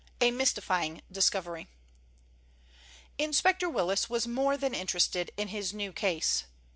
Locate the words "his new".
5.49-5.93